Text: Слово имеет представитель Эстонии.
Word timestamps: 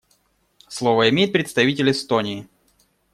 Слово 0.67 1.09
имеет 1.11 1.31
представитель 1.31 1.91
Эстонии. 1.91 2.47